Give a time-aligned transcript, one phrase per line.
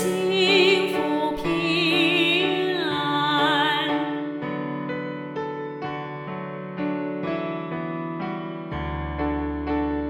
[0.00, 0.08] 幸
[0.94, 0.96] 福
[1.32, 3.86] 平安。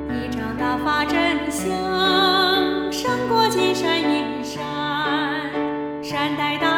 [0.08, 1.50] 一大发真
[3.28, 4.60] 过金山银山
[6.04, 6.69] 善待大